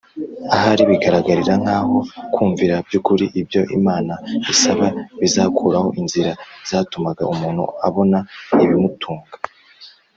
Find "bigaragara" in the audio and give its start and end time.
0.89-1.53